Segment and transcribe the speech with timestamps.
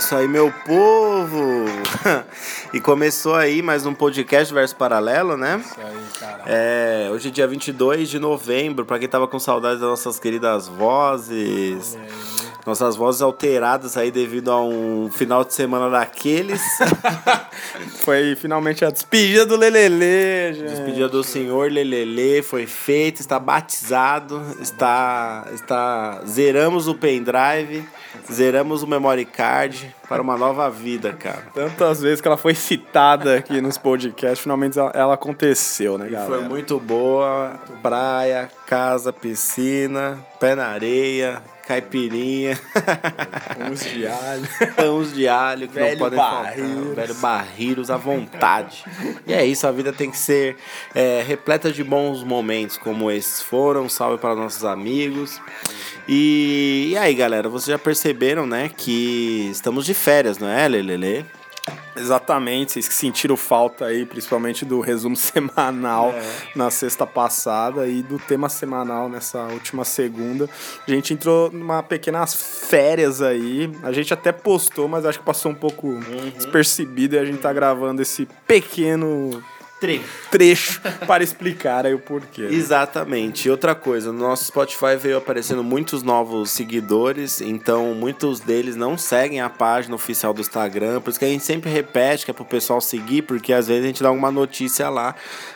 [0.00, 1.66] É isso aí, meu povo!
[2.72, 5.62] e começou aí mais um podcast Verso Paralelo, né?
[5.62, 6.42] Isso aí, cara.
[6.46, 10.68] É, hoje é dia 22 de novembro, pra quem tava com saudades das nossas queridas
[10.68, 11.98] vozes.
[12.66, 16.60] Nossas vozes alteradas aí devido a um final de semana daqueles.
[18.04, 20.70] Foi finalmente a despedida do Lelele, gente.
[20.70, 27.84] Despedida do senhor Lelele foi feita, está batizado, está, está zeramos o pendrive,
[28.30, 31.44] zeramos o memory card para uma nova vida, cara.
[31.54, 36.30] Tantas vezes que ela foi citada aqui nos podcasts, finalmente ela, aconteceu, né, galera?
[36.30, 42.58] Foi muito boa, praia, casa, piscina, pé na areia, caipirinha,
[43.70, 44.48] Uns de alho.
[44.74, 46.74] pães de alho que Velho não podem barreiros.
[46.74, 48.84] faltar, velho barreiros à vontade.
[49.24, 50.56] E é isso, a vida tem que ser
[50.92, 53.88] é, repleta de bons momentos como esses foram.
[53.88, 55.40] Salve para nossos amigos.
[56.08, 61.24] E, e aí, galera, vocês já perceberam, né, que estamos de férias, não é, Lelele?
[62.00, 66.22] Exatamente, vocês que sentiram falta aí, principalmente do resumo semanal É.
[66.54, 70.48] na sexta passada e do tema semanal nessa última segunda.
[70.86, 73.70] A gente entrou numa pequenas férias aí.
[73.82, 76.30] A gente até postou, mas acho que passou um pouco Uhum.
[76.36, 79.42] despercebido e a gente tá gravando esse pequeno
[79.80, 80.04] Trecho.
[80.30, 82.42] trecho para explicar aí o porquê.
[82.42, 83.48] Exatamente.
[83.48, 88.98] E outra coisa, no nosso Spotify veio aparecendo muitos novos seguidores, então muitos deles não
[88.98, 92.34] seguem a página oficial do Instagram, por isso que a gente sempre repete que é
[92.34, 95.14] pro pessoal seguir, porque às vezes a gente dá uma notícia lá.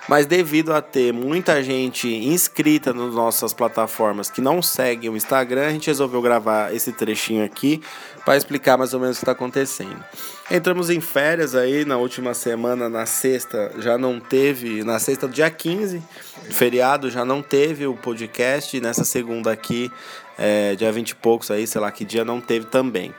[0.08, 5.66] Mas devido a ter muita gente inscrita nas nossas plataformas que não seguem o Instagram,
[5.66, 7.82] a gente resolveu gravar esse trechinho aqui
[8.24, 10.02] para explicar mais ou menos o que está acontecendo.
[10.50, 15.50] Entramos em férias aí na última semana, na sexta, já não teve, na sexta, dia
[15.50, 16.02] 15,
[16.50, 19.90] feriado, já não teve o podcast, e nessa segunda aqui,
[20.38, 23.14] é, dia 20 e poucos aí, sei lá que dia, não teve também.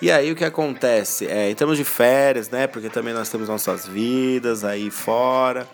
[0.00, 1.26] E aí o que acontece?
[1.26, 2.66] É, entramos de férias, né?
[2.66, 5.66] Porque também nós temos nossas vidas aí fora.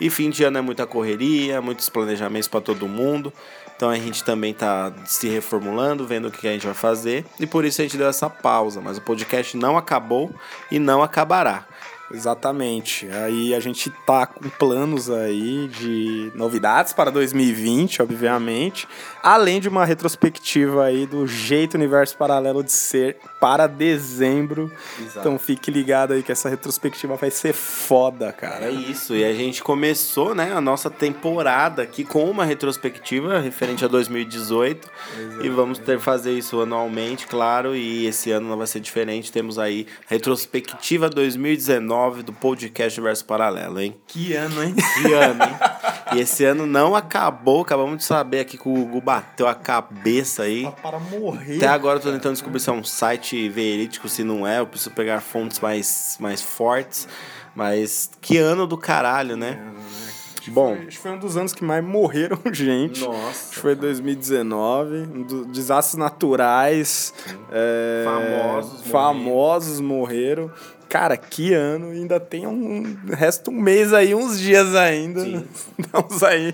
[0.00, 3.32] E fim de ano é muita correria, muitos planejamentos para todo mundo.
[3.76, 7.24] Então a gente também tá se reformulando, vendo o que a gente vai fazer.
[7.38, 8.80] E por isso a gente deu essa pausa.
[8.80, 10.30] Mas o podcast não acabou
[10.70, 11.66] e não acabará.
[12.12, 13.08] Exatamente.
[13.08, 18.88] Aí a gente tá com planos aí de novidades para 2020, obviamente,
[19.22, 24.72] além de uma retrospectiva aí do jeito universo paralelo de ser para dezembro.
[24.98, 25.18] Exato.
[25.20, 28.66] Então fique ligado aí que essa retrospectiva vai ser foda, cara.
[28.66, 29.14] É isso.
[29.14, 34.88] E a gente começou, né, a nossa temporada aqui com uma retrospectiva referente a 2018.
[35.42, 37.76] E vamos ter fazer isso anualmente, claro.
[37.76, 39.30] E esse ano não vai ser diferente.
[39.30, 43.96] Temos aí retrospectiva 2019 do podcast Verso Paralelo, hein?
[44.06, 44.74] Que ano, hein?
[44.74, 45.56] Que ano, hein?
[46.16, 47.60] E esse ano não acabou.
[47.62, 50.68] Acabamos de saber aqui que o Gugu bateu a cabeça aí.
[50.82, 51.56] para morrer.
[51.56, 54.58] Até agora eu tô tentando descobrir se é um site verídico, se não é.
[54.58, 57.06] Eu preciso pegar fontes mais, mais fortes.
[57.54, 59.60] Mas que ano do caralho, né?
[60.48, 63.02] Bom, Acho que foi um dos anos que mais morreram gente.
[63.02, 63.28] Nossa.
[63.28, 64.96] Acho que foi 2019.
[64.96, 67.12] Um dos desastres naturais.
[67.52, 70.50] é, Famosos Famosos morreram.
[70.90, 71.90] Cara, que ano.
[71.92, 72.96] Ainda tem um.
[73.10, 75.20] Resta um mês aí, uns dias ainda.
[75.20, 75.46] Sim.
[75.78, 76.52] Estamos aí.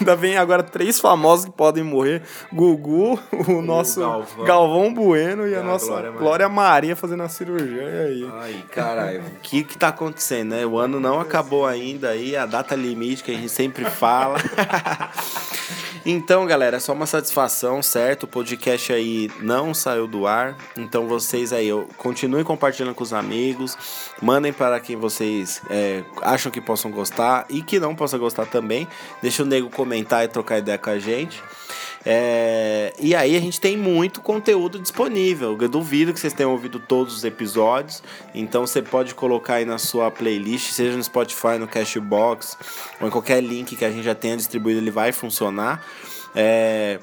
[0.00, 2.20] Ainda vem agora três famosos que podem morrer:
[2.52, 3.16] Gugu,
[3.46, 4.44] o nosso Galvão.
[4.44, 6.66] Galvão, Bueno e, a a nossa Glória Glória Maria.
[6.66, 6.96] Maria.
[6.96, 7.82] fazendo a cirurgia.
[7.82, 8.30] E aí?
[8.34, 9.20] Ai, caralho.
[9.20, 10.66] O que que tá acontecendo, né?
[10.66, 14.36] O ano não acabou ainda aí, a data limite que a gente sempre fala.
[16.08, 18.22] então, galera, é só uma satisfação, certo?
[18.22, 20.56] O podcast aí não saiu do ar.
[20.76, 23.76] Então, vocês aí, continuem compartilhando com os amigos.
[24.22, 28.86] Mandem para quem vocês é, acham que possam gostar e que não possam gostar também.
[29.20, 31.42] Deixa o nego comentar e trocar ideia com a gente.
[32.08, 35.58] É, e aí a gente tem muito conteúdo disponível.
[35.60, 38.00] Eu duvido que vocês tenham ouvido todos os episódios.
[38.32, 42.56] Então você pode colocar aí na sua playlist, seja no Spotify, no Cashbox,
[43.00, 45.84] ou em qualquer link que a gente já tenha distribuído, ele vai funcionar.
[46.32, 47.00] É,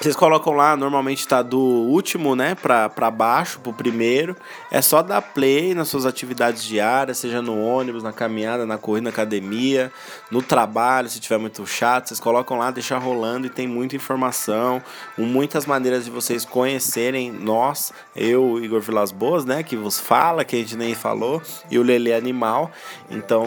[0.00, 4.36] vocês colocam lá, normalmente tá do último, né, pra, pra baixo, pro primeiro.
[4.70, 9.04] É só dar play nas suas atividades diárias, seja no ônibus, na caminhada, na corrida,
[9.04, 9.92] na academia,
[10.30, 12.08] no trabalho, se tiver muito chato.
[12.08, 14.82] Vocês colocam lá, deixa rolando e tem muita informação,
[15.16, 20.56] muitas maneiras de vocês conhecerem nós, eu, Igor Vilas Boas, né, que vos fala, que
[20.56, 21.40] a gente nem falou,
[21.70, 22.70] e o Lele Animal.
[23.08, 23.44] Então,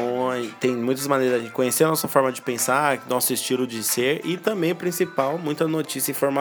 [0.61, 4.37] tem muitas maneiras de conhecer a nossa forma de pensar, nosso estilo de ser e
[4.37, 6.36] também, principal, muita notícia e informação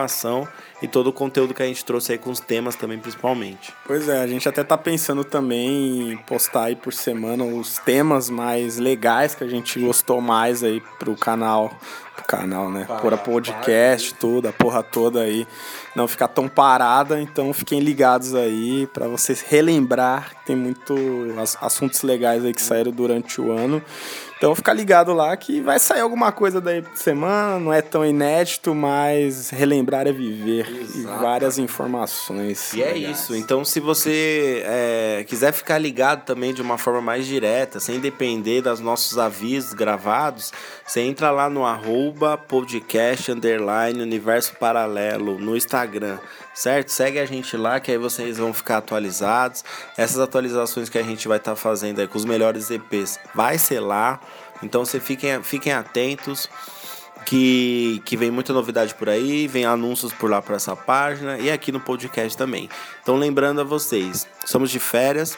[0.81, 3.73] e todo o conteúdo que a gente trouxe aí com os temas também, principalmente.
[3.85, 8.29] Pois é, a gente até tá pensando também em postar aí por semana os temas
[8.29, 11.71] mais legais que a gente gostou mais aí pro canal
[12.27, 12.83] canal, né?
[12.85, 14.19] Para, Pôr podcast, para.
[14.19, 15.47] tudo, a porra toda aí.
[15.95, 20.31] Não ficar tão parada, então fiquem ligados aí para vocês relembrar.
[20.45, 20.93] Tem muito
[21.61, 23.81] assuntos legais aí que saíram durante o ano.
[24.37, 28.05] Então fica ligado lá que vai sair alguma coisa daí por semana, não é tão
[28.05, 30.99] inédito, mas relembrar é viver Exato.
[30.99, 32.71] e várias informações.
[32.73, 33.03] E é legais.
[33.03, 33.35] é isso.
[33.35, 38.61] Então se você é, quiser ficar ligado também de uma forma mais direta, sem depender
[38.61, 40.53] dos nossos avisos gravados,
[40.85, 46.19] você entra lá no arroba podcast underline universo paralelo no Instagram
[46.57, 46.89] certo?
[46.89, 49.63] Segue a gente lá que aí vocês vão ficar atualizados.
[49.95, 53.57] Essas atualizações que a gente vai estar tá fazendo aí com os melhores EPs vai
[53.57, 54.19] ser lá.
[54.61, 56.49] Então você fiquem, fiquem atentos
[57.25, 61.51] que, que vem muita novidade por aí, vem anúncios por lá para essa página e
[61.51, 62.69] aqui no podcast também.
[63.01, 65.37] Então lembrando a vocês, somos de férias,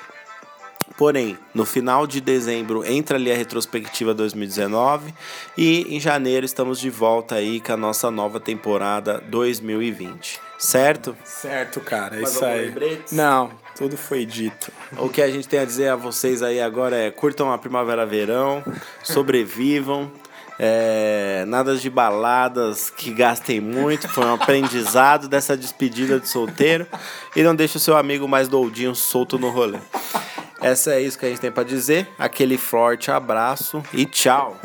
[1.00, 5.13] Porém, no final de dezembro entra ali a retrospectiva 2019
[5.57, 10.42] e em janeiro estamos de volta aí com a nossa nova temporada 2020.
[10.57, 11.16] Certo?
[11.24, 12.19] Certo, cara.
[12.19, 12.66] É isso aí.
[12.66, 13.13] Lembretes?
[13.13, 14.74] Não, tudo foi dito.
[14.98, 18.62] O que a gente tem a dizer a vocês aí agora é curtam a primavera-verão,
[19.01, 20.12] sobrevivam.
[20.62, 26.86] É, nada de baladas que gastem muito, foi um aprendizado dessa despedida de solteiro.
[27.34, 29.80] E não deixe o seu amigo mais doudinho solto no rolê.
[30.61, 32.07] Essa é isso que a gente tem para dizer.
[32.17, 34.59] Aquele forte abraço e tchau.